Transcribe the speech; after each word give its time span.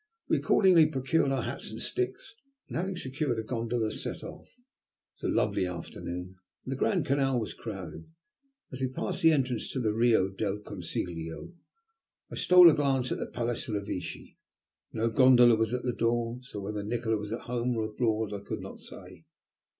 We 0.27 0.37
accordingly 0.37 0.87
procured 0.87 1.31
our 1.31 1.43
hats 1.43 1.69
and 1.69 1.79
sticks, 1.79 2.33
and 2.67 2.75
having 2.75 2.95
secured 2.97 3.37
a 3.37 3.43
gondola, 3.43 3.91
set 3.91 4.23
off. 4.23 4.47
It 4.47 5.23
was 5.27 5.31
a 5.31 5.35
lovely 5.35 5.67
afternoon, 5.67 6.37
and 6.65 6.71
the 6.71 6.75
Grand 6.75 7.05
Canal 7.05 7.39
was 7.39 7.53
crowded. 7.53 8.09
As 8.71 8.81
we 8.81 8.87
passed 8.87 9.21
the 9.21 9.31
entrance 9.31 9.69
to 9.69 9.79
the 9.79 9.93
Rio 9.93 10.29
del 10.29 10.57
Consiglio, 10.57 11.53
I 12.31 12.35
stole 12.35 12.67
a 12.71 12.73
glance 12.73 13.11
at 13.11 13.19
the 13.19 13.27
Palace 13.27 13.67
Revecce. 13.69 14.37
No 14.91 15.07
gondola 15.11 15.55
was 15.55 15.71
at 15.71 15.83
the 15.83 15.93
door, 15.93 16.39
so 16.41 16.61
whether 16.61 16.81
Nikola 16.81 17.17
was 17.17 17.31
at 17.31 17.41
home 17.41 17.77
or 17.77 17.83
abroad 17.85 18.33
I 18.33 18.39
could 18.43 18.59
not 18.59 18.79
say. 18.79 19.25